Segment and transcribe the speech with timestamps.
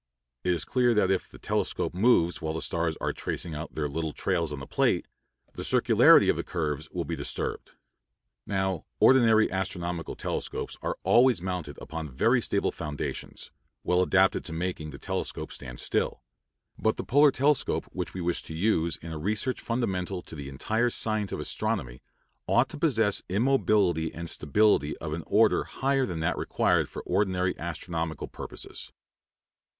[0.43, 3.87] It is clear that if the telescope moves while the stars are tracing out their
[3.87, 5.05] little trails on the plate,
[5.53, 7.73] the circularity of the curves will be disturbed.
[8.47, 13.51] Now, ordinary astronomical telescopes are always mounted upon very stable foundations,
[13.83, 16.23] well adapted to making the telescope stand still;
[16.79, 20.49] but the polar telescope which we wish to use in a research fundamental to the
[20.49, 22.01] entire science of astronomy
[22.47, 27.55] ought to possess immobility and stability of an order higher than that required for ordinary
[27.59, 28.91] astronomical purposes.